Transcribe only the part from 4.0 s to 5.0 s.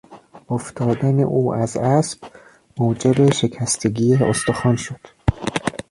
استخوان شد.